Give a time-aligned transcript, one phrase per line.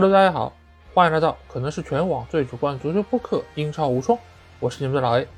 [0.00, 0.54] Hello，大家好，
[0.94, 4.16] 欢迎来到可能是全网最主观足球播客《英超无双》，
[4.58, 5.28] 我是你们的老 A。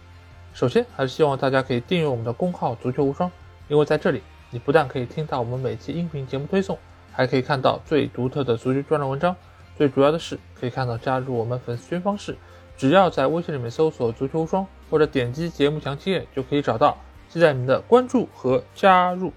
[0.54, 3.28] 首先，还是希望大家可以订阅我们的公号“足球无双”，
[3.66, 6.78] 因为在这里，你不但可以听到我们每期音频节目推送，
[7.10, 9.34] 还可以看到最独特的足球专栏文章。
[9.76, 12.36] 最主要的是，可以看到加入我们粉丝群方式，
[12.76, 16.96] 只要在微信里面搜索“足球无双”或者点击节目详情页就可以找到。
[17.28, 19.32] 期待你们的关注和加入。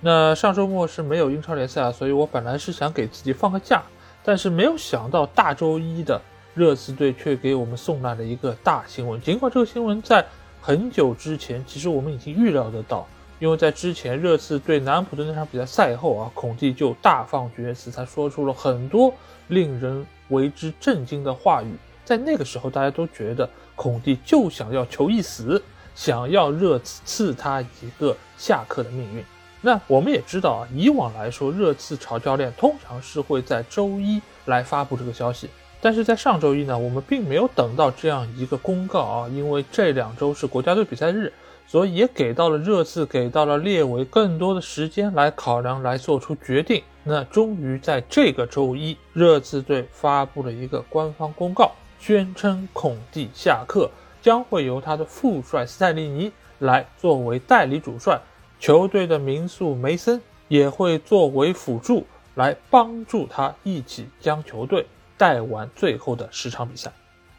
[0.00, 3.82] 那上周末是没有英超联赛啊，所以我本来是想给自己放个假，
[4.24, 6.20] 但是没有想到大周一的
[6.54, 9.20] 热刺队却给我们送来了一个大新闻。
[9.20, 10.24] 尽管这个新闻在
[10.60, 13.06] 很久之前，其实我们已经预料得到，
[13.38, 19.12] 因为在之前热刺对南普顿那场比赛赛后啊，孔蒂就大放厥词，他说出了很多
[19.48, 21.74] 令人为之震惊的话语。
[22.04, 25.62] 在那个时候，大家都觉得孔蒂就想要求一死。
[25.92, 29.22] 想要热刺赐他一个下课的命运，
[29.60, 35.48] 那我们也知道啊，以往来说，热刺炒教练通常是会在周一来发布这个消息，
[35.80, 41.32] 但是在上周一呢，我们并没有等到这样一个公告啊，因为这两周是国家队比赛日，
[41.66, 46.82] 所以也给到了热刺，给到了列维更多的时间来考量，来做出决定。
[47.04, 53.90] 那终于在这个周一，热刺队发布了一个官方公告，宣称孔蒂下课。
[54.22, 58.20] 将会由他的副帅斯泰利尼来作为代理主帅，
[58.60, 66.92] 球队的名宿梅森也会作为辅助来帮助他一起将球队带完最后的十场比赛。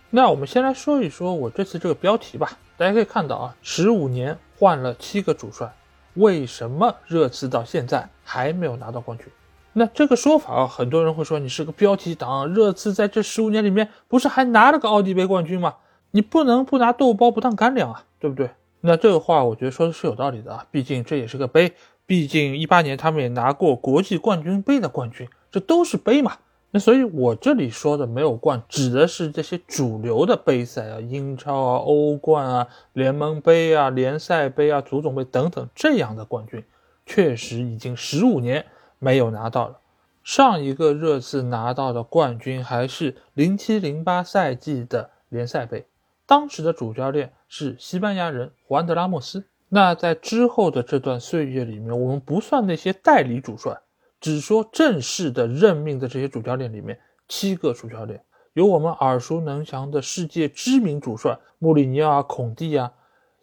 [0.09, 2.57] 那我们先来说一说我这次这个标题吧。
[2.75, 5.71] 大家可以看到啊，十五年换了七个主帅，
[6.15, 9.27] 为什么热刺到现在还没有拿到冠军？
[9.73, 12.51] 那这个说法啊，很多人会说你是个标题党。
[12.51, 15.75] 热刺在这十五年里面不是还拿了个奥迪杯冠军吗？
[16.09, 18.49] 你不能不拿豆包不当干粮啊，对不对？
[18.81, 21.73] 那这个话我觉得说的是有道理的啊，毕竟这也是个杯，
[22.05, 26.37] 毕竟一八年他们也拿过国际冠军杯的冠军，这都是杯嘛。
[26.71, 36.63] 那所以我这里说的没有冠，指的是这些主流的杯赛啊，英超啊、欧冠啊、联盟杯啊、联赛杯啊、足总杯等等这样的冠军，
[37.05, 38.65] 确实已经十五年
[38.99, 39.79] 没有拿到了。
[40.23, 45.85] 上一个热刺拿到的冠军还是零七零八赛季的联赛杯。
[46.25, 49.43] 当时的主教练是西班牙人胡安德拉莫斯。
[49.67, 53.77] 那在之后的这段岁月里面，我们不算那些代理主帅，
[54.21, 56.97] 只说正式的任命的这些主教练里面，
[57.27, 58.23] 七个主教练
[58.53, 62.93] 有我们耳熟能详的世界知名主帅穆里尼奥啊、孔蒂啊，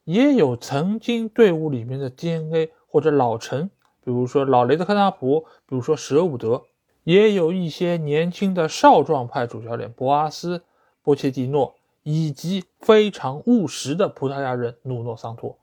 [0.04, 3.68] 也有曾经队伍里面的 DNA 或者老臣，
[4.02, 6.62] 比如说老雷德克纳普，比如说舍伍德，
[7.04, 10.62] 也有一些年轻的少壮派主教练博阿斯、
[11.02, 11.74] 波切蒂诺。
[12.10, 15.58] 以及非常务实的葡萄牙人努诺桑托，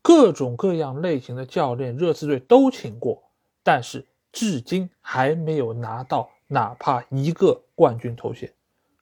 [0.00, 3.22] 各种各样类型的教练，热刺队都请过，
[3.62, 8.50] 但是至今还没有拿到哪怕一个冠军头衔，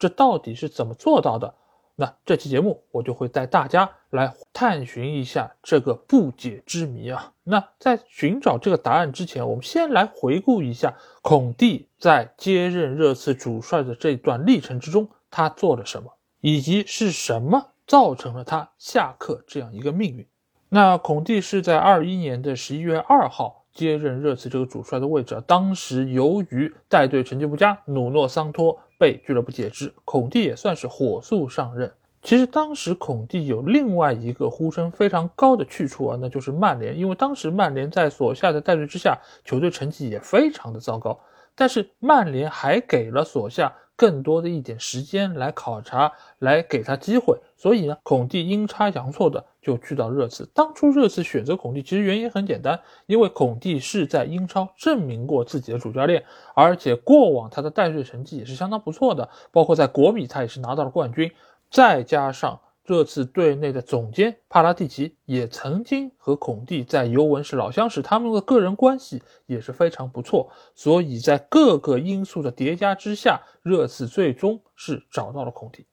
[0.00, 1.54] 这到底是怎么做到的？
[1.94, 7.32] 那这期节目我就会带大家来探寻一下这个不解之谜啊！
[7.44, 16.10] 那在寻找这个答案之前，我们先来回顾一下孔蒂在接任热刺主帅的这段历程之中，他做了什么。
[16.40, 20.26] 以及是什么造成了他下课这样一个命运？
[20.68, 25.42] 那孔蒂是在二一年的十一月二号接任热刺这个主帅的位置。
[25.46, 31.92] 当时由于带队成绩不佳，努诺桑托被俱乐部解职，孔蒂也算是火速上任。
[32.22, 41.18] 其实当时孔蒂有另外一个呼声非常高的去处啊，那就是曼联，因为当时曼联在所下的带队之下，球队成绩也非常的糟糕。
[41.56, 43.74] 但是曼联还给了所下。
[44.00, 47.38] 更多的一点时间来考察，来给他机会。
[47.54, 50.48] 所以呢，孔蒂阴差阳错的就去到热刺。
[50.54, 56.24] 当初热刺选择孔蒂，其实原因很简单，因为孔蒂是在英超证明过自己的主教练，
[56.54, 61.30] 而且过往他的带队成绩也是相当不错的，包括在国米他也是拿到了冠军，
[61.70, 62.58] 再加上。
[62.90, 75.86] 热刺队内的总监帕拉蒂奇也曾经和孔蒂在尤文是老相识，他们的个人关系也是非常不错，所以在各个因素的叠加之下，热刺最终是找到了孔蒂。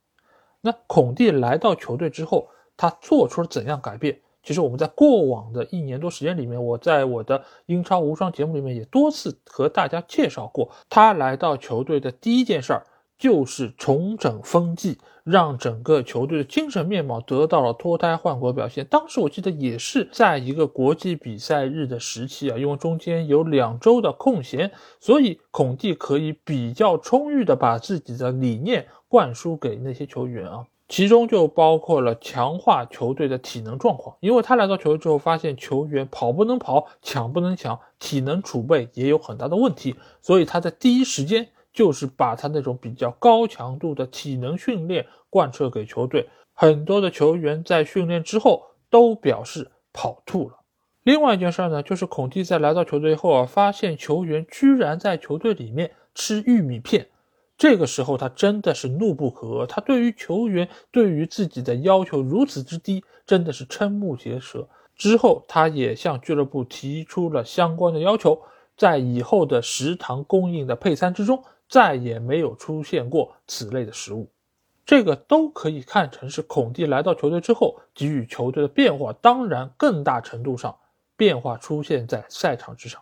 [0.62, 4.20] 那孔蒂来到球队之后，他做出了怎样改变？
[4.42, 12.88] 其实我们在过往的一年多时间里面，我在我的英超无双节目里面也多次和大家介绍过，他来到球队的第一件事儿。
[13.18, 18.86] 就是重整风纪，让整个球队的精神面貌得到了脱胎换骨表现。
[18.86, 34.16] 当时我记得也是在一个国际比赛日的时期啊，因为中间有两周的空闲，所以孔蒂可以比较充裕的把自己的理念灌输给那些球员啊，其中就包括了强化球队的体能状况。
[34.20, 41.50] 因为他来到球队之后，发现球员跑不能跑，抢不能抢，体能储备也有很大的问题，所以他在第一时间。
[41.78, 46.28] 就是把他那种比较高强度的体能训练贯彻给球队。
[46.54, 50.56] 很多的球员在训练之后都表示跑吐了。
[51.04, 57.08] 另外一件事呢，就是孔蒂在来到球队后啊，发现球员居然在球队里面吃玉米片。
[57.60, 64.68] 这个时候他真的是怒不可遏，他对于球员对于自己的要求如此之低，真的是瞠目结舌。
[64.96, 68.42] 之后他也向俱乐部提出了相关的要求，
[68.76, 74.30] 在以后的食堂供应的配餐之中，再也没有出现过此类的食物。
[74.86, 80.76] 这个都可以看成是孔蒂来到球队之后给予球队的变化，当然更大程度上
[81.16, 83.02] 变化出现在赛场之上，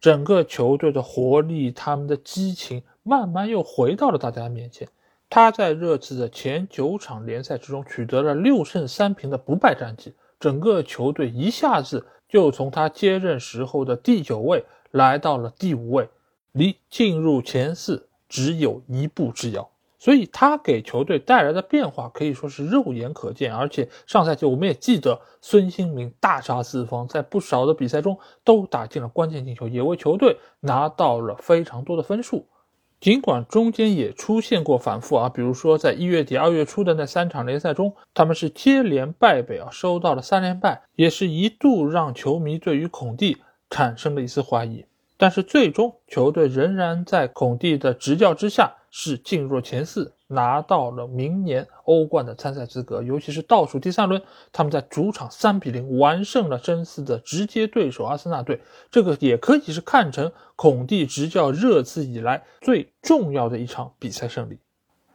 [0.00, 2.82] 整个球队的活力，他们的激情。
[3.06, 4.88] 慢慢又回到了大家面前。
[5.28, 16.08] 他在热刺的前九场联赛之中取得了六胜三平的不败战绩，整个球队一下子就从他接任时候的第九位来到了第五位，
[16.54, 19.70] 离进入前四只有一步之遥。
[19.98, 23.54] 所以，他给球队带来的变化可以说是肉眼可见。
[23.54, 32.46] 而且，上赛季我们也记得孙兴民大杀四方，在不少的比赛中都打进了关键进球，也为球队拿到了非常多的分数。
[33.00, 43.38] 尽管中间也出现过反复啊，比如说在一月底、二月初的那三场联赛中，他们是接连败北啊，收到了三连败，也是一度让球迷对于孔蒂
[43.70, 44.84] 产生了一丝怀疑。
[45.16, 50.12] 但是最终，球队仍然在孔蒂的执教之下是进入了前四。
[50.26, 54.20] 拿到了明年欧冠的参赛资格，尤其是倒数第三轮，
[54.50, 64.58] 他们在主场三比零完胜了争四的直接对手阿森纳队，这个也可以是看成孔蒂执教热刺以来最重要的一场比赛胜利。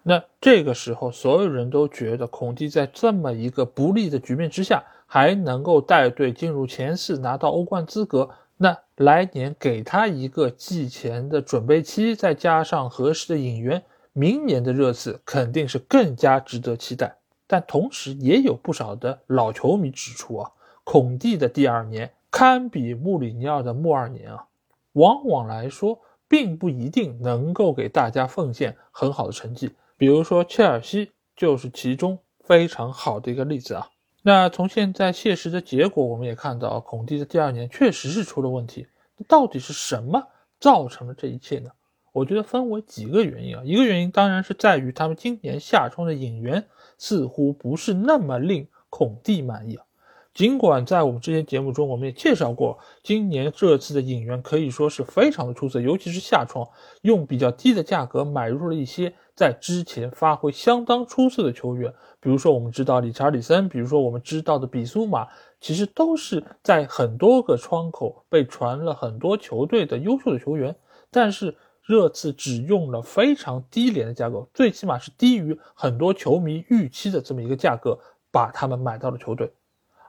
[0.04, 8.30] 那这个时候，所有人都觉得孔蒂在这么一个不利的局面之下，还能够带队进入前四，拿到欧冠资格，
[8.61, 13.81] 那来年给他一个季前的准备期，再加上合适的引援。
[14.11, 17.15] 明年的热刺肯定是更加值得期待，
[17.47, 20.51] 但同时也有不少的老球迷指出啊，
[20.83, 24.47] 孔蒂的第二年堪比穆里尼奥的穆二年啊，
[24.94, 29.71] 往往来说并不一定能够给大家奉献很好的成绩。
[29.95, 33.88] 比如说切尔西就是其中非常好的一个例子啊。
[34.21, 38.88] 那从现在现实的结果，我们也看到孔蒂的第二年确实是出了问题。
[39.27, 40.21] 到底是什么
[40.60, 41.69] 造成了这一切呢？
[42.12, 46.66] 我觉得分为几个原因啊，一个原因当然是在于他们今年夏窗的引援
[46.98, 49.86] 似乎不是那么令孔蒂满意啊。
[50.34, 56.68] 尽管在我们之前节目中我们也介绍过，今年这次的引援可以说是非常的出色，尤其是夏窗
[57.02, 65.28] 用比较低的价格买入了一些在之前发挥相当出色的球员，比如说我们知道理查里森，比如说我们知道的比苏马，
[65.60, 70.76] 其实都是在很多个窗口被传了很多球队的优秀的球员，
[71.12, 71.56] 但是。
[71.81, 77.98] 热刺只用了非常低廉的价格，最起码是低于很多球迷预期的这么一个价格，
[78.31, 79.52] 把他们买到了球队。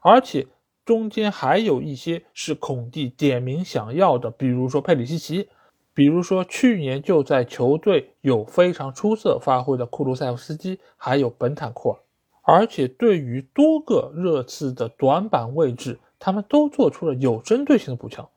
[0.02, 0.46] 而且
[0.84, 5.48] 中间还有一些是孔蒂点名想要的，比如说佩里西奇，
[5.94, 11.98] 比如说去年就在球队有非常出色发挥的库卢塞夫斯基，还有本坦库尔。
[12.42, 18.28] 而且对于多个热刺的短板位置，他们都做出了有针对性的补强。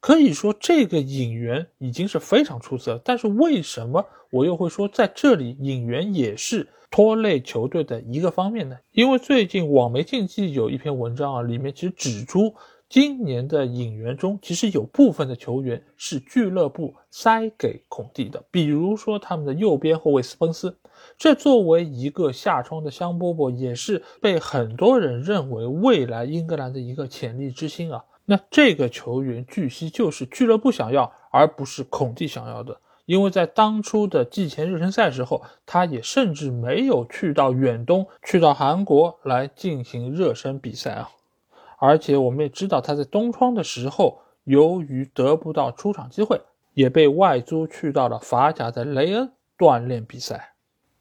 [0.00, 8.76] 可以说这个引援已经是非常出色，但是为什么我又会说在这里引援也是拖累球队的一个方面呢？
[8.92, 12.54] 因为最近网媒竞技有一篇文章啊，里面其实指出
[12.86, 20.76] 今年的引援中，其实有部分的球员是俱乐部塞给孔蒂的，比如说他们的右边后卫斯彭斯，
[21.16, 28.04] 这作为一个下窗的香饽饽，也是被很多人认为未来英格兰的一个潜力之星啊。
[28.26, 32.78] 那这个球员据悉就是俱乐部想要，而不是孔蒂想要的。
[33.04, 41.10] 因为在当初的季前热身赛时候，他也甚至没有去到远东，去到韩国来进行热身比赛啊。
[41.78, 46.40] 而且我们也知道，他在冬窗的时候，由于得不到出场机会，
[46.74, 50.54] 也被外租去到了法甲的雷恩锻炼比赛。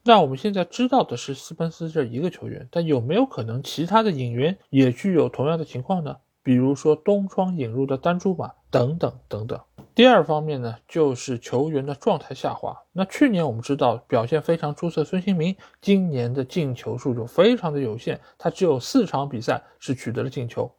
[0.03, 6.17] 那我们现在知道的是斯喷斯这一个球员，但有没有可能其他的引援也具有同样的情况呢？
[6.41, 9.60] 比如说东窗引入的丹朱马等等等等。
[9.93, 12.75] 第二方面呢，就是球员的状态下滑。
[12.93, 20.71] 那去年我们知道表现非常出色，孙兴民今年的进球数就非常的有限，他只有四场比赛是取得了进球，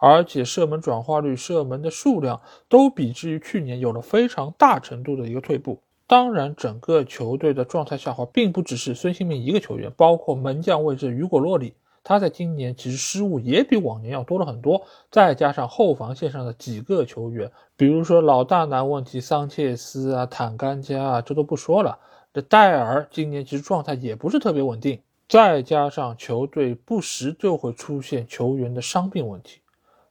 [0.00, 5.80] 而且射门转化率、射门的数量都比之于去年有了非常大程度的一个退步。
[6.08, 11.74] 当然，整个球队的状态下滑并不只是孙兴民一个球员，包括门将位置雨果洛里。
[12.06, 14.86] 他在今年其实失误也比往年要多了很多。
[15.10, 21.98] 再加上后防线上的几个球员，比如说老大难问题桑切斯啊、坦甘加啊，这都不说了。
[22.32, 29.58] 这戴尔今年其实状态也不是特别稳定，再加上球队不时就会出现球员的伤病问题，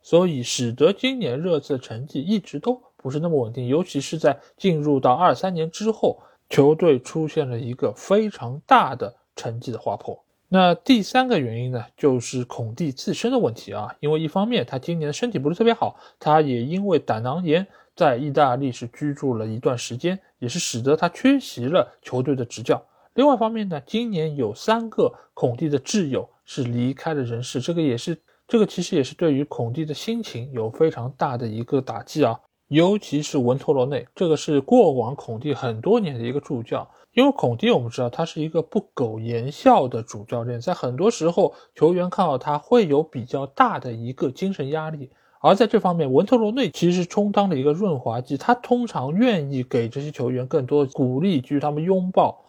[0.02, 6.20] 所以使得今年热刺的成绩一直都不是那么稳定，尤其是在进入到二三年之后。
[6.48, 10.24] 球队出现了一个非常大的成绩的滑坡。
[10.48, 13.94] 那第三个原因呢，就是孔蒂自身的问题啊。
[14.00, 22.82] 因为一方面他今年的身体不是特别好，他也因为胆囊炎在意大利是居住了一段时间，也是使得他缺席了球队的执教。
[23.16, 32.40] 另外一方面呢，今年有三个孔蒂的挚友是离开了人世，这个也是这个其实也是对于孔蒂的心情有非常大的一个打击啊。
[32.68, 36.90] 尤其是文托罗内，这个是过往孔蒂很多年的一个助教。
[37.14, 45.10] 因为孔蒂我们知道他是一个不苟言笑的主教练，在很多时候球员看到他会有比较大的一个精神压力。
[45.40, 52.44] 而在这方面，文特罗内其实充当了一个润滑剂，他通常愿意给这些球员更多鼓励，给予他们拥抱。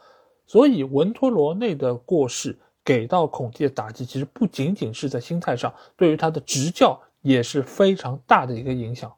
[0.47, 9.13] 所以文托罗内的过世给到孔蒂的打击，其实不仅仅是在心态上，对于他的执教也是非常大的一个影响。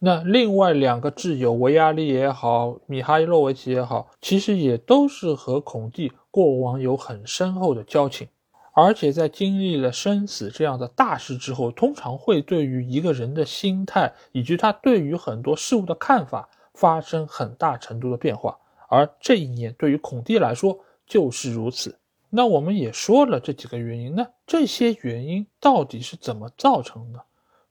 [0.00, 8.28] 那另外两个挚友维亚利也好，米哈伊洛维奇也好，其实也都是和孔蒂过往有很深厚的交情，
[8.72, 18.56] 而且在经历了生死这样的大事之后，通常会对于一个人的心态以及他对于很多事物的看法发生很大程度的变化。
[18.88, 20.78] 而这一年对于孔蒂来说
[21.08, 21.98] 就是如此。
[22.30, 27.24] 那我们也说了这几个原因，那这些原因到底是怎么造成的？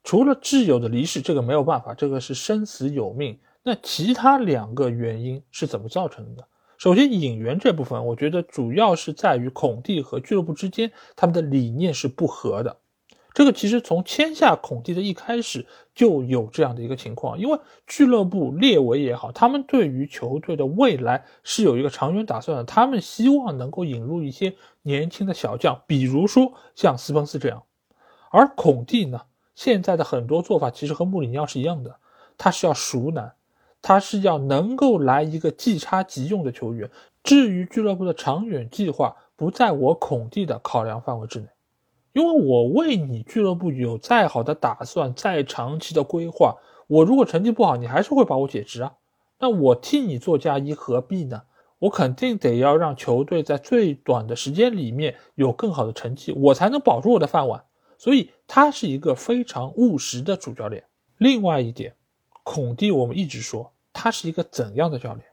[0.08, 3.38] 除了挚友的离世，这个没有办法，这个是生死有命。
[3.62, 6.48] 那其他两个原因是怎么造成的？
[6.78, 12.78] 首先，引援这部分，我觉得主要是在于孔蒂和俱乐部之间他们的理念是不合的。
[13.34, 27.64] 这个其实从签下孔蒂的一开始就有这样的一个情况，因为俱乐部列维也好，他们对于球队的未来是有一个长远打算的，他们希望能够引入一些年轻的小将，比如说像斯彭斯这样，
[28.32, 29.24] 而孔蒂呢？
[29.58, 31.96] 现在的很多做法其实和穆里尼奥是一样的，
[32.38, 33.34] 他是要熟男，
[33.82, 36.92] 他是要能够来一个即插即用的球员。
[37.24, 41.48] 至于俱乐部的长远计划，不在我孔蒂的考量范围之内，
[42.14, 48.94] 因为我为你俱乐部有再好的打算、再长期的规划，我如果成绩不好，你还是会把我解职啊。
[49.40, 51.42] 那我替你做嫁衣何必呢？
[51.80, 57.64] 我肯定得要让球队在最短的时间里面有更好的成绩，我才能保住我的饭碗。
[57.98, 60.84] 所以他是一个非常务实的主教练。
[61.18, 61.96] 另外一点，
[62.44, 65.26] 孔蒂我们一直说他是一个怎样的教练？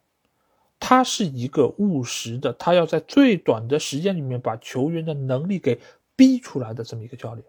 [0.80, 5.80] 他是一个务实的，他要在最短的时间里面把球员的能力给
[6.16, 7.46] 逼出来的这么一个教练。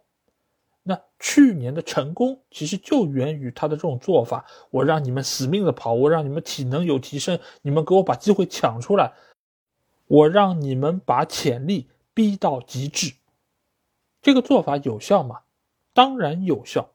[0.84, 9.13] 那去年的成功其实就源于他的这种做法：我让你们死命的跑，我让你们体能有提升，你们给我把机会抢出来，
[10.07, 13.13] 我让你们把潜力逼到极致。
[14.25, 15.41] 这个做法有效吗？
[15.94, 16.89] 当然有效，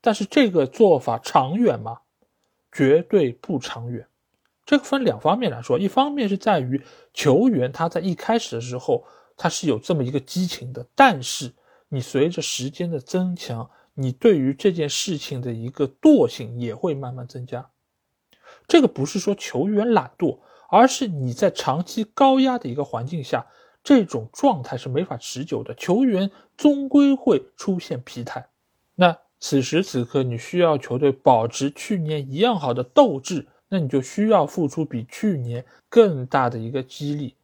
[0.00, 2.00] 但是这个做法长远吗？
[2.72, 4.08] 绝对不长远。
[4.66, 9.04] 这个分两方面来说，一方面是在于球员他在一开始的时候
[9.36, 11.52] 他是有这么一个激情的，但是
[11.90, 17.70] 你随着时间的增强，你对于这件事情的一个惰性也会慢慢增加。
[18.66, 23.46] 这个不是说球员懒惰，而是你在长期高压的一个环境下。
[23.84, 28.48] 这种状态是没法持久的，球员终归会出现疲态。
[28.94, 37.34] 那此时此刻，你需要球队保持去年一样好的斗志，那你就需要付出比去年更大的一个激励，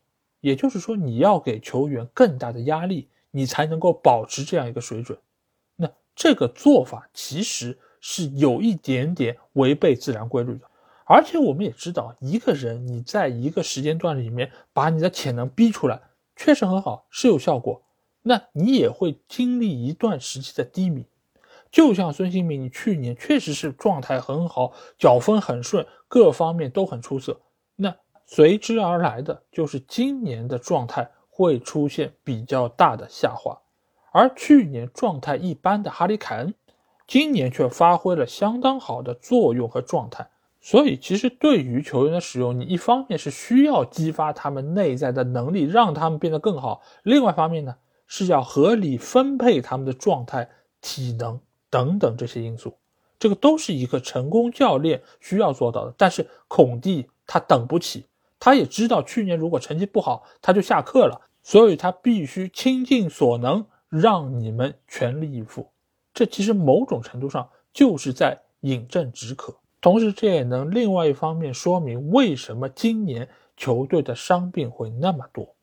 [0.41, 5.19] 也就是说，你要给球员更大的压力，你才能够保持这样一个水准。
[5.77, 10.63] 那这个做法其实是有一点点违背自然规律的，
[11.05, 16.01] 而且我们也知道，一个人你在一个时间段里面把你的潜能逼出来。
[16.43, 17.83] 确实很好，是有效果。
[18.23, 21.05] 那你也会经历一段时期的低迷，
[21.71, 27.39] 就像孙兴民，你去年确实是状态很好，脚风很顺，各方面都很出色。
[27.77, 27.95] 那
[28.25, 33.61] 随之而来的就是今年的状态会出现比较大的下滑，
[34.11, 36.55] 而去年状态一般的哈里凯恩，
[37.07, 40.31] 今年却发挥了相当好的作用和状态。
[40.61, 47.77] 所以，其实对于球员的使用，你一方面是需要激发他们内在的能力，让他们变得更好；另外一方面呢，
[48.07, 50.51] 是要合理分配他们的状态、
[50.83, 51.41] 体能
[51.71, 52.77] 等等这些因素。
[53.19, 55.95] 这个都是一个成功教练需要做到的。
[55.97, 58.05] 但是孔蒂他等不起，
[58.39, 65.71] 他也知道去年如果成绩不好，他就下课了，所以他必须倾尽所能，让你们全力以赴。
[66.13, 75.55] 这其实某种程度上就是在饮鸩止渴，同时这也能另外一方面说明为什么今年球队的伤病会那么多。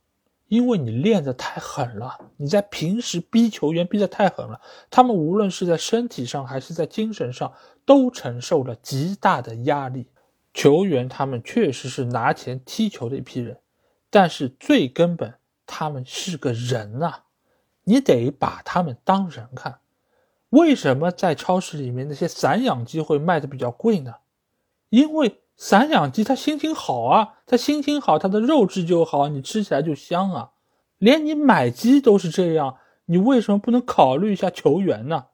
[0.47, 7.51] 因为你练得太狠了，你在平时逼球员逼得太狠了，他们无论是在身体上还是在精神上
[7.86, 10.07] 都承受了极大的压力。
[10.53, 13.59] 球员他们确实是拿钱踢球的一批人，
[14.09, 15.33] 但是最根本，
[15.65, 17.13] 他们是个人呐，
[17.83, 19.79] 你得把他们当人看。
[20.49, 24.15] 为什么在超市里面那些散养鸡会卖的比较贵呢？
[24.89, 25.41] 因为。
[25.59, 30.51] 散养鸡它心情好啊，它心情好，它的肉质就好，你吃起来就香啊。
[30.99, 35.25] 连你买鸡都是这样，你为什么不能考虑一下球员呢？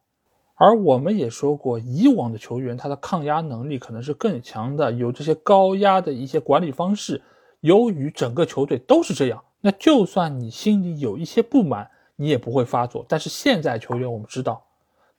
[0.55, 7.21] 而我们也说过，以往的球员他的抗压能力可能是更强的，有这些高压的一些管理方式。
[7.59, 13.05] 由于整个球队都是这样，那就算你心里有一些不满，你也不会发作。
[13.09, 14.63] 但是现在球员我们知道，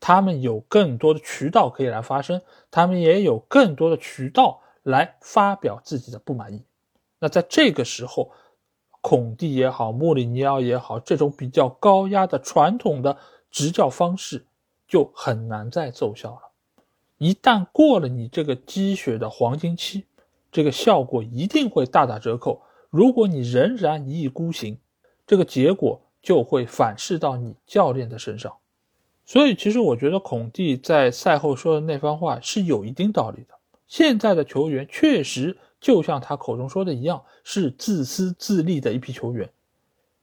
[0.05, 4.61] 他们有更多的渠道可以来发声，他们也有更多的渠道。
[4.83, 6.63] 来发表自己的不满意，
[7.19, 8.31] 那在这个时候，
[9.01, 13.17] 孔蒂也好，穆里尼奥也好，这种比较高压的传统的
[13.51, 14.45] 执教方式
[14.87, 16.41] 就很难再奏效了。
[17.17, 20.05] 一旦过了你这个积雪的黄金期，
[20.53, 22.61] 这个效果一定会大打折扣。
[22.91, 24.79] 如果你仍然一意孤行，
[25.27, 28.55] 这个结果就会反噬到你教练的身上。
[29.27, 33.55] 所以，其实我觉得孔蒂在赛后说的那番话是有一定道理的。
[33.87, 39.51] 现在的球员确实就像他口中说的一样，是自私自利的一批球员。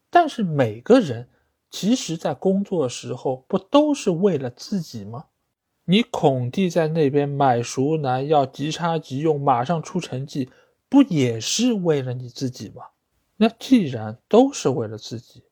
[0.09, 1.29] 但是每个人
[1.69, 5.25] 其实，在工作时候不都是为了自己吗？
[5.85, 10.49] 你孔蒂在那边买熟男，要即插即用，马上出成绩，
[10.87, 12.83] 不也是为了你自己吗？
[13.37, 15.43] 那既然都是为了自己，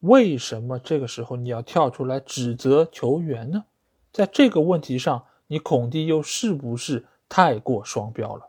[0.00, 3.64] 为什么这个时候你要跳出来指责球员呢？
[4.12, 7.06] 在这个问题上，你孔蒂又是不是？
[7.30, 8.48] 太过双标了，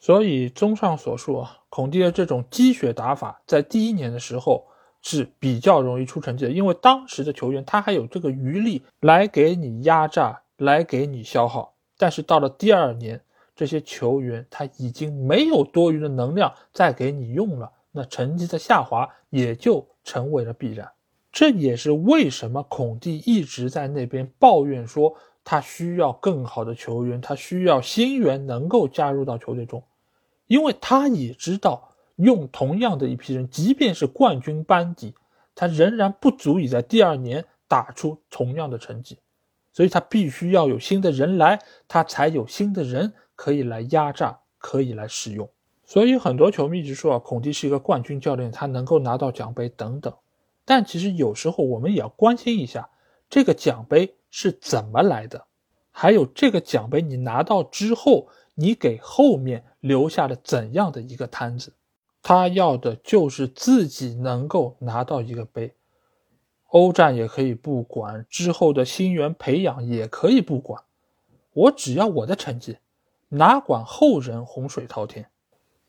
[0.00, 4.66] 所以综上所述啊，孔蒂的这种积雪打法，在第一年的时候
[5.02, 11.74] 是比较容易出成绩的，因为当时的球员他还有这个余力来给你压榨，来给你消耗。
[11.96, 13.22] 但是到了第二年，
[13.54, 20.90] 这些球员他已经没有多余的能量再给你用了，那成绩的下滑也就成为了必然。
[21.30, 25.16] 这也是为什么孔蒂一直在那边抱怨说。
[25.44, 29.82] 他需要更好的球员，他需要新援能够加入到球队中，
[30.46, 35.16] 因为他也知道用同样的一批人，即便是冠军班底，
[35.56, 39.18] 他仍然不足以在第二年打出同样的成绩，
[39.72, 45.50] 所以他必须要有新的人来，他才有新的人可以来压榨，可以来使用。
[45.92, 50.14] 所以很多球迷一直说啊，孔蒂是一个冠军教练，他能够拿到奖杯等等，
[50.64, 52.88] 但其实有时候我们也要关心一下
[53.28, 54.16] 这个奖杯。
[54.34, 55.44] 是怎么来的？
[55.90, 61.74] 还有这个奖杯，你拿到之后，你给后面留下了怎样的一个摊子？
[62.22, 65.74] 他要的就是自己能够拿到一个杯，
[66.68, 70.82] 欧战也可以不管，之后的新援培养也可以不管，
[71.52, 72.78] 我只要我的成绩，
[73.28, 75.26] 哪管后人洪水滔天。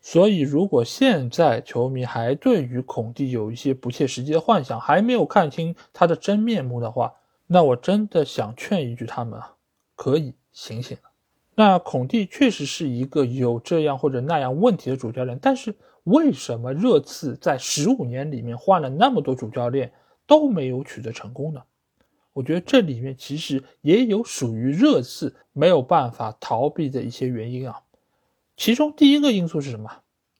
[0.06, 7.14] 所以，如果现在球迷还对于孔蒂有一些不切实际的幻想，还没有看清他的真面目的话，
[7.46, 9.54] 那我真的想劝一句他们啊，
[9.96, 11.10] 可以醒醒了。
[11.54, 19.90] 那孔蒂确实是一个有这样或者那样问题的主教练，但是为什么热刺在十五年里面换了那么多主教练
[20.26, 21.62] 都没有取得成功呢？
[22.34, 27.80] 我觉得这里面其实也有属于热刺没有办法逃避的一些原因啊。
[28.56, 29.90] 其中第一个因素是什么？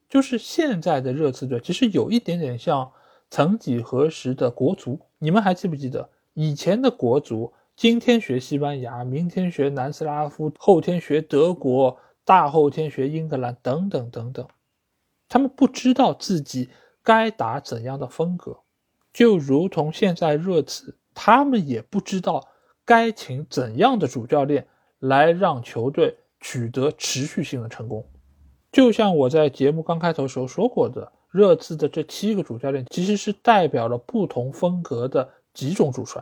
[0.07, 2.91] 就是现在的热刺队其实有一点点像
[3.29, 6.09] 曾几何时的国足，你们还记不记得？
[6.33, 14.47] 以前的国足，今天学西班牙，明天学南斯拉夫，后天学德国，大后天学英格兰，等等等等。
[15.27, 16.69] 他们不知道自己
[17.03, 18.59] 该打怎样的风格，
[19.11, 22.47] 就如同现在热刺，他们也不知道
[22.85, 24.67] 该请怎样的主教练
[24.99, 28.05] 来让球队取得持续性的成功。
[28.71, 35.29] 就像我在节目刚开头时候说过的，热刺的这七个主教练其实是代表了不同风格的。
[35.55, 36.21] 几种主帅，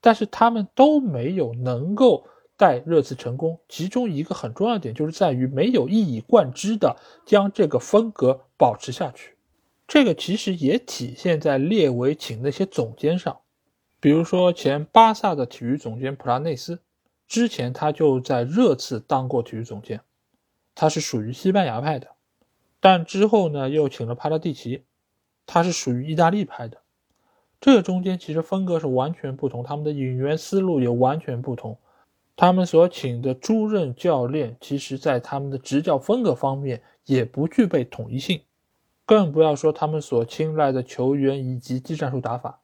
[0.00, 3.60] 但是他们都没有能够带热刺成功。
[3.68, 9.36] 其中一个很重要的点就是在于没有一以贯之的将这个风格保持下去。
[9.86, 13.38] 这个其实也体现在列维请那些总监上，
[14.00, 16.80] 比如说前巴萨的体育总监普拉内斯，
[17.34, 20.00] 之前他就在热刺当过体育总监，
[20.72, 22.12] 他是属于西班牙派的，
[22.78, 24.84] 但之后呢又请了帕拉蒂奇，
[25.44, 26.78] 他是属于意大利派的。
[27.60, 31.76] 这中间其实风格是完全不同，他们的引援思路也完全不同。
[32.36, 38.42] 他们所请的诸任教练，其实在他们的执教风格方面也不具备统一性，
[39.04, 42.60] 更不要说他们所青睐的球员以及技战术打法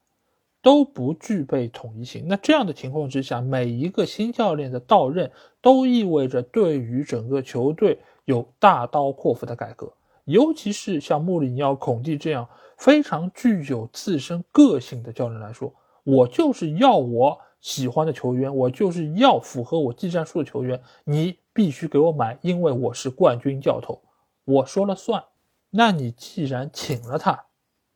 [0.62, 2.26] 都不具备统一性。
[2.28, 9.92] 那这样的情况之下，每一个新教练的到任都意味着对于整个球队有大刀阔斧的改革，
[10.24, 15.72] 尤其是像穆里尼奥、孔蒂这样非常具有自身个性的教练来说，
[16.04, 17.38] 我就是要我。
[17.60, 24.00] 喜欢的球员，我就是要符合我技战术的球员，你必须给我买，因为我是冠军教头，
[24.46, 25.22] 我说了算。
[25.68, 27.44] 那你既然请了他，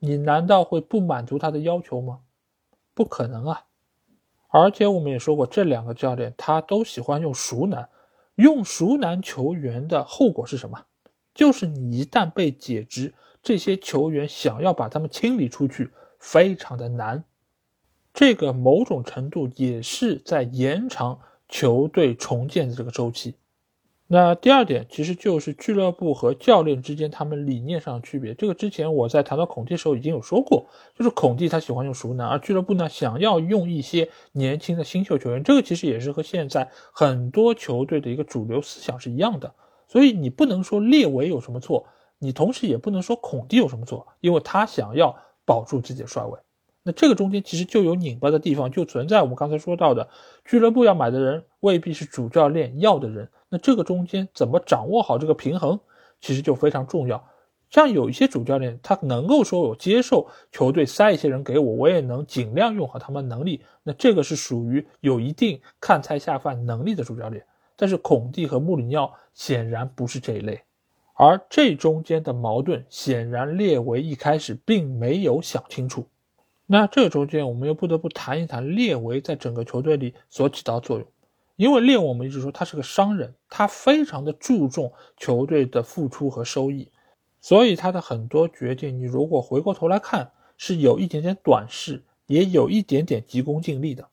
[0.01, 2.21] 你难道会不满足他的要求吗？
[2.95, 3.65] 不可能啊！
[4.49, 7.89] 而且我们也说过，这两个教练他都喜欢用熟男，
[8.37, 10.85] 用熟男球员的后果是什么？
[11.35, 17.25] 就是你一旦被解职，这些球员想要把他们清理出去，非常的难。
[18.13, 23.35] 这个某种程度也是在延长球队重建的这个周期。
[24.15, 28.33] 那第二点其实就是俱乐部和教练之间他们理念上的区别。
[28.33, 35.43] 这个之前我在谈到孔蒂的时候已经有说过，就是孔蒂他喜欢用熟男，而俱乐部呢想要用一些年轻的新秀球员。
[35.43, 39.53] 这个其实也是和现在很多球队的一个主流思想是一样的。
[39.89, 41.85] 所以你不能说列维有什么错，
[42.21, 46.39] 你同时也不能说孔蒂有什么错，因为他想要保住自己的帅位。
[46.87, 50.09] 那这个中间其实就有拧巴的地方，就存在我们刚才说到的，
[50.45, 53.29] 俱乐部要买的人未必是主教练要的人。
[53.49, 55.81] 那这个中间怎么掌握好这个平衡，
[56.21, 57.27] 其实就非常重要。
[57.71, 63.63] 像有一些主教练，他能够说我接受球队塞一些人给我，我也能尽量用好他们能力。
[63.83, 67.45] 那这个是属于有一定看菜下饭能力的主教练。
[67.77, 70.63] 但是孔蒂和穆里尼奥显然不是这一类，
[71.15, 76.07] 而这中间的矛盾显然列维一开始并没有想清楚。
[76.67, 81.07] 那这中间，我们又不得不谈一谈列维在整个球队里所起到作用，
[81.57, 86.91] 因为列我们一直说他是个商人，他非常的注重球队的付出和收益，
[87.41, 94.09] 所以他的很多决定，你如果回过头来看，是有一点点短视，也有一点点急功近利的。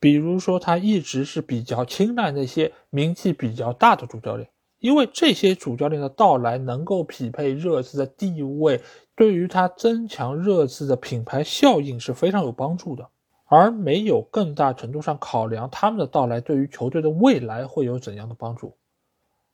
[0.00, 4.48] 比如说，他一直是比较青睐那些名气比较大的主教练。
[4.80, 8.80] 因为这些主教练的到来能够匹配热刺的地位，
[9.22, 13.08] 对于他增强热刺的品牌效应是非常有帮助的，
[13.44, 18.76] 而没有更大程度上考量他们的到来对于球队的未来会有怎样的帮助。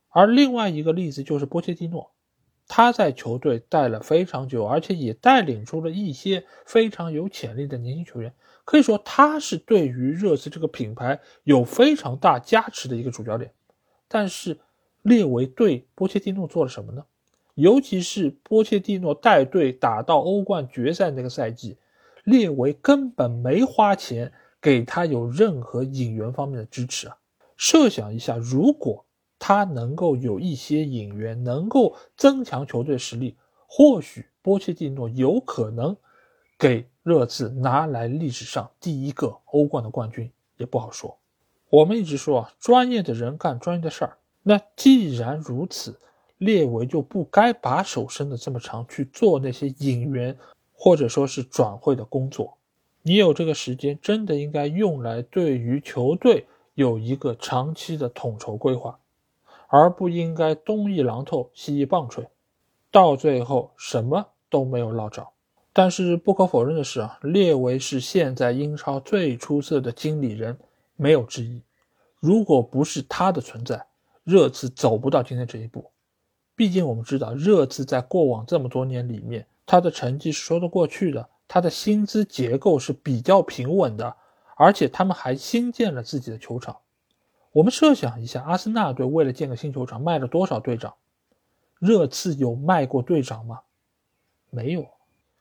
[0.08, 2.10] 而另外一个例子就是波切蒂诺，
[2.66, 8.32] 他在球队待了非常久，而且也带领出了一些非常有潜力的年轻球员，
[8.64, 13.52] 可以说他是对于热刺这个品牌有非常大加持的一个主教练，
[14.08, 14.56] 但是。
[15.02, 17.04] 列维对波切蒂诺做了什么呢？
[17.58, 21.76] 尤其是波切蒂诺带队打到欧冠决赛那个赛季，
[22.22, 27.16] 列维根本没花钱给他有任何引援方面的支持啊！
[27.56, 29.04] 设想一下，如果
[29.40, 35.96] 他能够有一些引援，能够增强球队实力，或许波切蒂诺有可能
[36.56, 41.18] 给热刺拿来历史上第一个欧冠的冠军，也不好说。
[41.70, 44.16] 我们一直说啊，专业的人干专业的事儿。
[44.44, 45.98] 那既然如此，
[46.38, 50.36] 列维就不该把手伸的这么长去做那些引援
[50.72, 52.56] 或者说是转会的工作。
[53.02, 58.98] 你有这个时间，真的应该用来对于球队有一个长期的统筹规划，
[59.68, 62.28] 而不应该东一榔头西一棒槌，
[62.90, 65.26] 到最后什么都没有捞着。
[65.72, 70.58] 但是不可否认的是啊，列维是现在英超最出色的经理人，
[70.96, 71.62] 没有之一。
[72.20, 73.86] 如果不是他的存在，
[74.24, 75.90] 热刺走不到今天这一步，
[76.58, 84.16] 毕竟我们知道，热刺在过往这么多年里面，他的成绩是说得过去的，他的薪资结构是比较平稳的，
[84.56, 86.76] 而且他们还新建了自己的球场。
[87.52, 90.94] 我们设想一下，阿森纳队为了建个新球场，卖了多少队长？
[91.78, 93.60] 热刺有卖过队长吗？
[94.50, 94.84] 没有，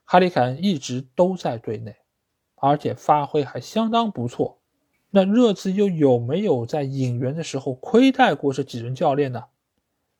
[0.04, 1.96] 哈里凯恩一直都在队内，
[2.54, 4.58] 而且发挥还相当不错。
[5.10, 9.42] 那热刺又有没有在引援的时候亏待过这几任教练呢？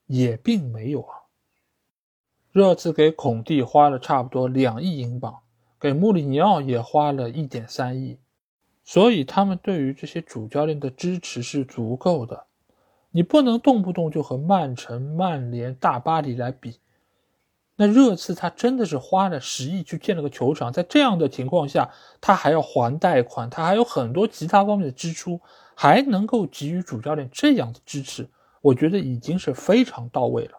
[0.09, 1.15] 也并没有啊。
[2.51, 5.39] 热刺给孔蒂花了差不多两亿英镑，
[5.79, 8.19] 给穆里尼奥也花了一点三亿，
[8.85, 12.47] 所以他们对于这些主教练的支持是足够的。
[13.11, 16.81] 你不能动不动就和曼城、曼联、大巴黎来比。
[17.77, 21.91] 那热刺他真的是花了十亿去建了个球场，在这样的情况下，
[22.21, 25.41] 他还要还贷款，他还有很多其他方面的支出，
[25.77, 28.29] 还能够给予主教练这样的支持，
[28.61, 30.53] 我觉得已经是非常到位了。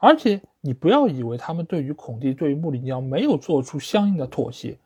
[0.00, 4.76] 而且你不要以为他们对于孔蒂、对于穆里尼奥没有做出相应的妥协，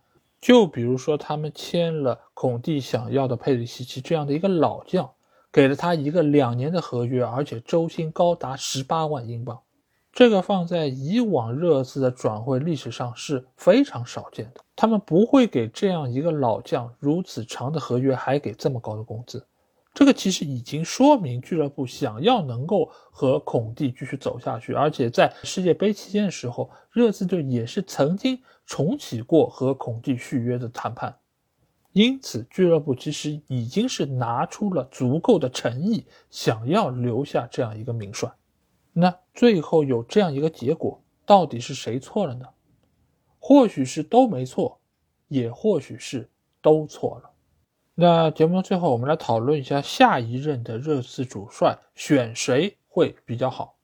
[0.41, 5.11] 就比如说他们签了孔蒂想要的佩里西奇这样的一个老将，
[5.51, 9.59] 给了他一个两年的合约，而且周薪高达十八万英镑。
[10.13, 19.47] 这个放在以往热刺的转会历史上是非常少见的，他们不会给这样一个老将如此长的合约，还给这么高的工资。
[19.97, 31.17] 这个其实已经说明俱乐部想要能够和孔蒂继续走下去，而且在世界杯期间的时候，热刺队也是曾经重启过和孔蒂续约的谈判，
[31.93, 38.31] 因此俱乐部其实已经是拿出了足够的诚意，想要留下这样一个名帅。
[38.93, 42.45] 那最后有这样一个结果，到底是谁错了呢？
[43.39, 44.79] 或许是都没错，
[45.29, 46.29] 也或许是
[46.61, 47.31] 都错了。
[47.99, 53.77] 那节目最后，我们来讨论一下下一任的热刺主帅选谁会比较好。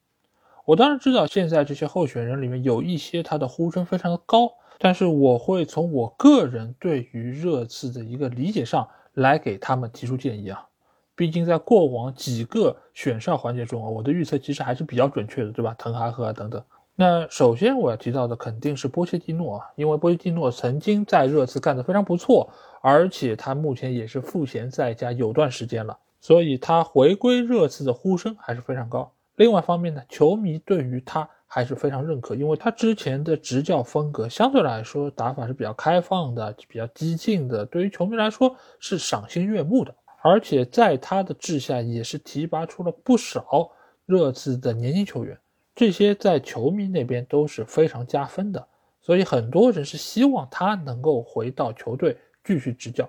[0.66, 10.68] 我当然知道现在这些候选人里面有一些他的呼声非常的高，但是我会从我个人对于热刺的一个理解上来给他们提出建议啊。
[11.14, 15.74] 毕竟在过往几个选上环节中啊，我的预测其实还是比较准确的，对吧？
[15.78, 16.62] 滕哈赫啊等等。
[16.94, 22.48] 那首先我要提到的肯定是波切蒂诺啊，因为波切蒂诺曾经在热刺干得非常不错，
[22.82, 29.10] 而且他目前也是赋闲在家有段时间了，所以他回归热刺的呼声还是非常高。
[29.36, 39.94] 另外一方面呢，球迷对于他还是非常认可，因为他之前的执教风格相对来说打法是比较开放的，比较激进的，对于球迷来说是赏心悦目的。
[40.22, 43.70] 而且在他的治下，也是提拔出了不少
[44.06, 45.36] 热刺的年轻球员，
[45.74, 48.66] 这些在球迷那边都是非常加分的。
[49.00, 53.08] 所以很多人是希望他能够回到球队继续执教。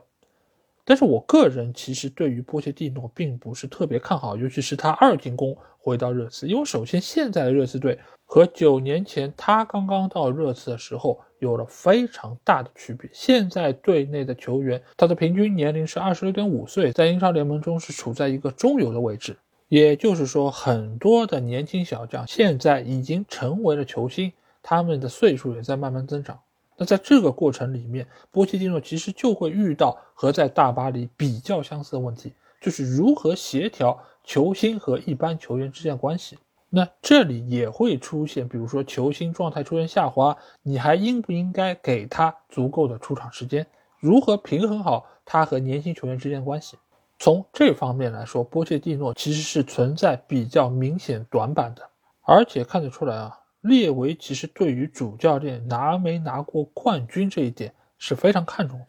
[0.85, 11.19] 但是我个人其实对于波切蒂诺并不是特别看好，尤其是他二进宫回到热刺，因为首先现在的热刺队和九年前他刚刚到热刺的时候。
[11.43, 13.09] 有了非常大的区别。
[13.11, 19.35] 现在队内的球员，他的平均年龄是二十六点五岁，在英超联盟中是处在一个中游的位置。
[19.73, 24.31] 也就是说，很多的年轻小将现在已经成为了球星，
[24.61, 26.39] 他们的岁数也在慢慢增长。
[26.77, 36.37] 那在这个过程里面，波切蒂诺其实就会遇到和在大巴黎比较相似的问题，就是如何协调球星和一般球员之间的关系。
[36.69, 43.65] 那这里也会出现，比如说球星状态出现下滑，你还应不应该给他足够的出场时间？
[43.99, 46.77] 如何平衡好他和年轻球员之间的关系？
[47.23, 58.87] 从这方面来说，波切蒂诺其实是存在比较明显短板的，而且看得出来啊，列维其实对于主教练拿没拿过冠军这一点是非常看重的，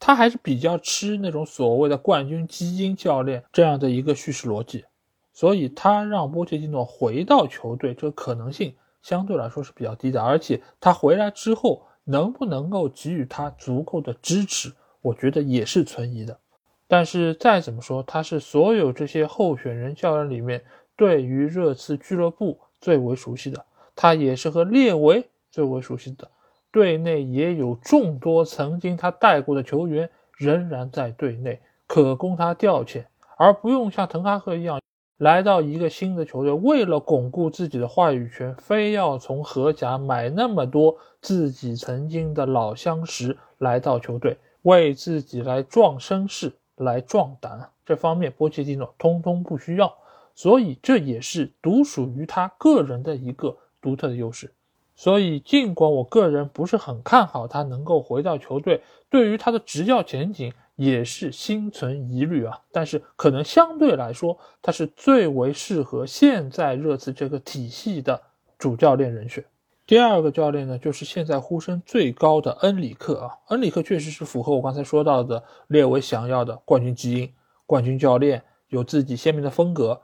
[0.00, 4.86] 他还是比较吃那种所谓的冠军基因教练这样的一个叙事逻辑。
[5.34, 10.22] 所以他让波切蒂诺回到球队，这个可能性相对来说是比较低的。
[10.22, 16.38] 而且他回来之后能不能够给予他足够的支持，我觉得也是存疑的。
[16.88, 20.64] 但是再怎么说，他是所有这些候选人教练里面
[20.96, 26.28] 对于热刺俱乐部最为熟悉的，他也是和列维最为熟悉的。
[26.70, 33.04] 队内也有众多曾经他带过的球员仍然在队内，可供他调遣，
[33.36, 34.80] 而不用像滕哈赫一样。
[35.18, 47.70] 来到一个新的球队，为了巩固自己的话语权，非要从荷甲买那么多自己曾经的老相识来到球队，为自己来壮声势、来壮胆。
[47.84, 49.96] 这方面，波切蒂诺通通不需要，
[50.34, 54.52] 所以这也是独属于他个人的一个独特的优势。
[54.94, 60.52] 所以，尽管我个人不是很看好他能够回到球队，对于他的执教前景。
[60.78, 68.22] 也是心存疑虑啊，但是可能相对来说，他是最为适合现在热刺这个体系的
[68.56, 69.44] 主教练人选。
[69.88, 80.02] 第二个教练呢，就是现在呼声最高的恩里克啊，恩里克确实是符合我刚才说到的列维想要的冠军基因、冠军教练，有自己鲜明的风格，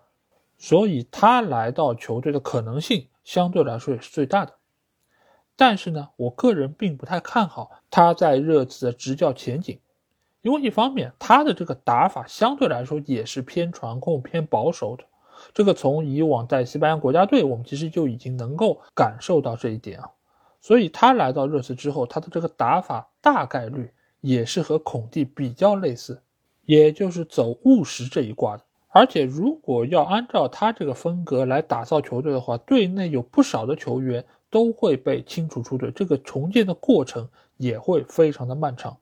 [0.56, 4.54] 所以他来到球队的可能性相对来说也是最大的。
[5.54, 9.78] 但是呢，我个人并不太看好他在热刺的执教前景。
[10.40, 15.04] 因为一方面，他的这个打法相对来说也是偏传控、偏保守的，
[15.52, 20.11] 这个从以往在西班牙国家队，我们其实就已经能够感受到这一点啊。
[20.61, 26.22] 所以他来到热刺之后，他的这个打法大概率也是和孔蒂比较类似，
[26.64, 28.62] 也就是走务实这一挂的。
[28.88, 38.96] 而且，如果要按照他这个风格来打造球队的话，队内有不少的球员都会被清除出队，这个重建的过程也会非常的漫长。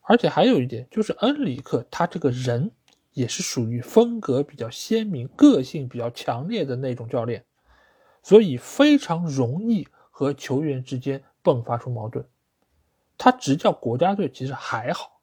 [0.00, 2.70] 而且还有一点，就是恩里克他这个人
[3.14, 7.44] 也是属于风格比较鲜明、个性比较强烈的那种教练，
[8.22, 12.24] 所以非常容易和球员之间迸发出矛盾。
[13.16, 15.20] 他执教国家队其实还好，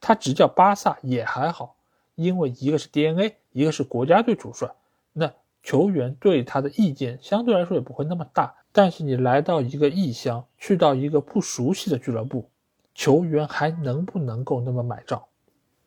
[0.00, 1.76] 他执教巴萨也还好，
[2.14, 4.72] 因为一个是 DNA，一个是国家队主帅，
[5.12, 8.54] 那球员对他的意见相对来说也不会那么大。
[8.70, 12.48] 但是你来到一个异乡，去到一个不熟悉的俱乐部，
[12.94, 15.22] 球员还能不能够那么买账？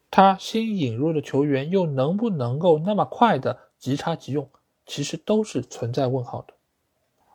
[0.10, 4.50] 他新引入的球员又能不能够那么快的即插即用？
[4.86, 6.54] 其实都是存在问号的。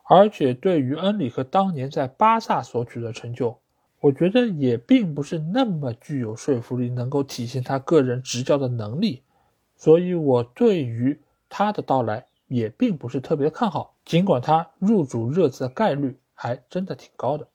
[0.04, 3.58] 而且对于恩里克当年在巴萨所取得成就，
[4.00, 9.22] 我觉得也并不是那么具有说服力，能够体现他个人执教的能力。
[9.76, 13.94] 所以我对于他的到来也并不是特别看好。
[14.04, 17.46] 尽管他入主热刺的概率还真的挺高的，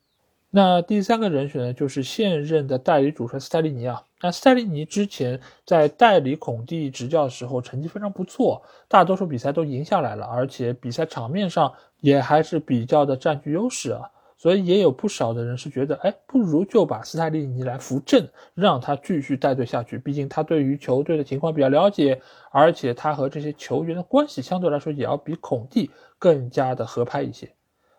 [0.58, 4.02] 那第三个人选呢，就是现任的代理主帅斯泰利尼啊。
[4.22, 14.10] 那斯泰利尼之前在代理孔蒂执教的时候，成绩非常不错，大多数比赛都赢下来了，而且比赛场面上也还是比较的占据优势啊。
[14.38, 19.98] 所以也有不少的人是觉得，哎，不如就把斯泰利尼来扶正，让他继续带队下去。
[19.98, 27.52] 毕竟他对于球队的情况比较了解，而且他和这些球员的关系相对来说也要比孔蒂更加的合拍一些。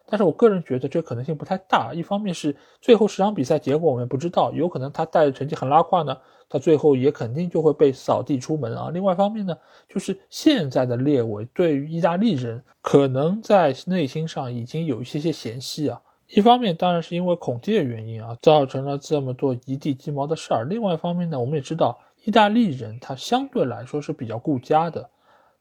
[0.09, 1.93] 但是我个人觉得这可能性不太大。
[1.93, 6.17] 一方面是最后十场比赛结果我们不知道，有可能他带的成绩很拉胯呢，
[6.49, 8.91] 他最后也肯定就会被扫地出门啊。
[8.95, 9.57] 另外一方面呢，
[9.89, 16.01] 就是现在的列维对于意大利人可能在内心上已经有一些些嫌隙啊。
[16.29, 20.65] 一方面当然是因为孔蒂的原因啊，造成了这么多一地鸡毛的事儿。
[20.65, 25.09] 另外一方面呢，我们也知道意大利人他相对来说是比较顾家的，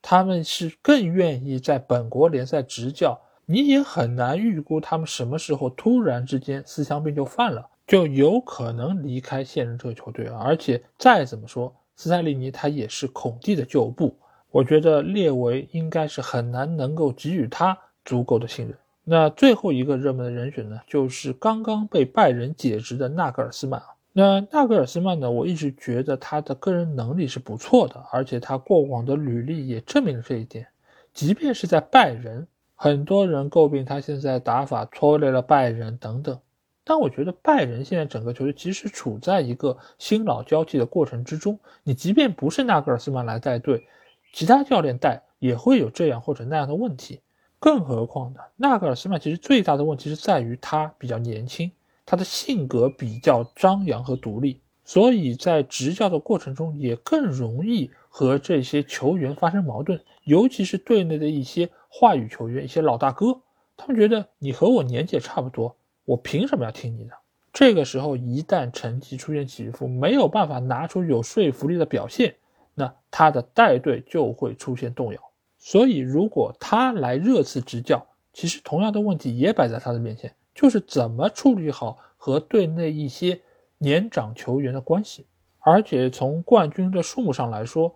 [0.02, 3.20] 他们是更愿意在本国联赛执教。
[3.46, 10.40] 你也很难预估他们什么时候突然之间思乡病就犯了，就有可能离开现任这个球队啊。
[10.44, 14.16] 而且再怎么说，斯泰利尼他也是孔蒂的旧部，
[14.52, 18.76] 我觉得列维应该是很难能够给予他足够的信任。
[19.04, 23.86] 那最后一个热门的人选呢，就是刚刚被拜仁解职的纳格尔斯曼啊。
[24.12, 30.66] 那纳格尔斯曼呢，我一直觉得他的个人能力是不错的，而且他过往的履历也证明了这一点。
[31.14, 36.38] 即便是在拜仁，很多人诟病他现在打法拖累了拜仁等等，
[36.84, 41.58] 但我觉得拜仁现在整个球队其实处在一个新老交替的过程之中。
[41.84, 43.88] 你即便不是纳格尔斯曼来带队，
[44.34, 47.22] 其他教练带也会有这样或者那样的问题。
[47.58, 51.72] 更何况呢，纳格尔斯曼其实最大的问题是在于他比较年轻，
[52.06, 63.40] 他的性格比较张扬和独立，所以在执教的过程中也更容易和这些球员发生矛盾，尤其是队内的一些话语球员、一些老大哥，
[63.78, 67.12] 他们觉得你和我年纪也差不多，我凭什么要听你的？
[67.54, 72.36] 这个时候一旦成绩出现起伏，没有办法拿出有说服力的表现，
[72.74, 75.22] 那他的带队就会出现动摇。
[75.58, 83.40] 所以，如果他来热刺执教，其实同样的问题也摆在他的面前，就是怎么处理好和队内一些
[83.78, 85.26] 年长球员的关系，
[85.60, 87.96] 而且从冠军的数目上来说，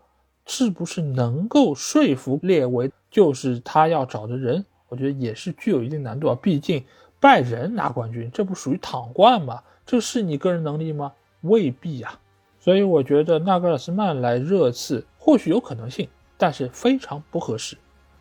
[0.50, 4.66] 是不是能够说服列维就是他要找的人？
[4.88, 6.38] 我觉得也是具有一定难度啊。
[6.42, 6.84] 毕竟
[7.20, 9.62] 拜仁拿冠军，这不属于躺冠吗？
[9.86, 11.14] 这是你个人能力吗？
[11.42, 12.20] 未必呀。
[12.60, 16.10] 所以我觉得纳格尔斯曼来热刺或许有可能性。
[16.42, 17.76] 但是非常不合适，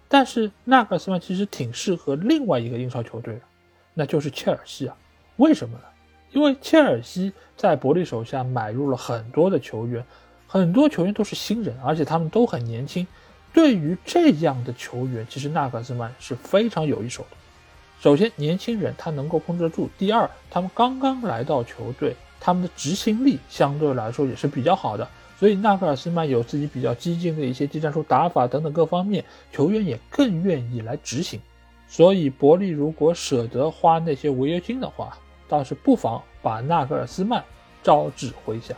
[0.09, 3.41] 但是纳格尔斯曼其实挺适合另外一个英超球队的，
[3.95, 4.97] 那就是切尔西啊。
[5.37, 5.85] 为什么呢？
[6.33, 10.05] 因为切尔西在伯利手下买入了很多的球员，
[10.51, 13.07] 很多球员都是新人，而且他们都很年轻。
[13.53, 17.37] 对于这样的球员，其实纳格尔斯曼是非常有一手的。
[18.01, 25.07] 首先，年轻人他能够控制得住；第二，他们刚刚来到球队，他们的执行力相对来说也是比较好的。
[25.39, 31.39] 所以纳格尔斯曼有自己比较激进的一些技战术打法等等各方面，球员也更愿意来执行。
[31.89, 37.45] 所以伯利如果舍得花那些违约金的话，倒是不妨把纳格尔斯曼
[37.83, 38.75] 招至麾下。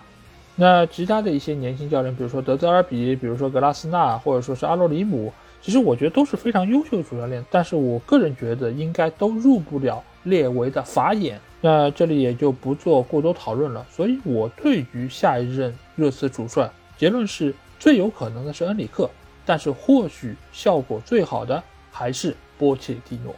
[0.56, 5.32] 那其他的一些年轻教练，比如说德泽尔比，比如说格拉斯纳，或者说是阿洛里姆，
[5.62, 11.40] 其实我觉得都是非常优秀的主教练，但是我个人觉得应该都入不了列维的法眼。
[11.62, 13.86] 那这里也就不做过多讨论了。
[13.90, 19.08] 所以，我对于下一任热刺主帅，结论是最有可能的是恩里克，
[19.44, 23.34] 但是或许效果最好的还是波切蒂诺。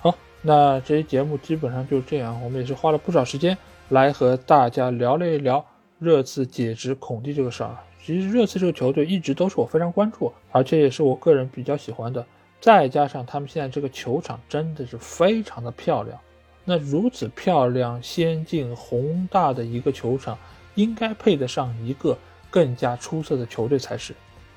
[0.00, 3.56] 好，那这期节目基本上就这样，我们也是花了不少时间
[3.88, 5.64] 来和大家聊了一聊
[6.02, 7.76] 热刺解职孔蒂这个事儿。
[8.04, 12.26] 其实，热刺这个球队一直都是我非常关注，而且也是我个人比较喜欢的。
[12.60, 16.18] 再加上他们现在这个球场真的是非常的漂亮。
[16.64, 20.36] 那如此漂亮、先进、宏大的一个球场，
[20.74, 22.18] 应该配得上一个
[22.50, 24.12] 更加出色的球队才是。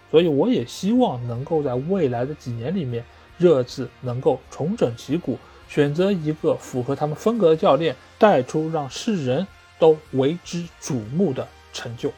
[0.10, 3.04] 所以，我也希望能够在未来的几年里面，
[3.38, 5.38] 热刺能够重整旗鼓，
[5.68, 9.46] 选择一个符合他们风格的教练，带出让世人
[9.80, 12.12] 都为之瞩目的成就。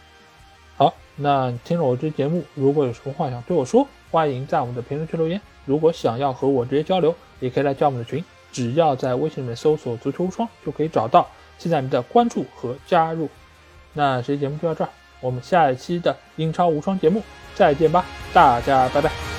[0.75, 5.41] 好，那听了我这节目，如果有什么话想对我说，欢迎在我们的评论区留言。
[5.65, 11.27] 如果想要和我直接交流，也可以来加我们的群，只要在微信里面搜索“足球无双”就可以找到，
[11.57, 13.27] 现在你的关注和加入。
[13.93, 14.89] 那这期节目就到这儿，
[15.19, 17.21] 我们下一期的英超无双节目
[17.55, 19.36] 再见吧，大家拜拜。